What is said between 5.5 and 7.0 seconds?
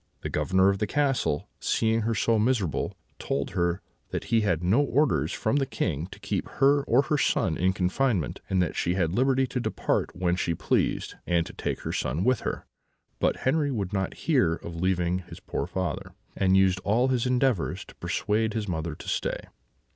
the King to keep her